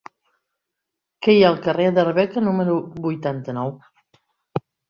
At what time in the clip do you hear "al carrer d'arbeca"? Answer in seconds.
1.51-2.45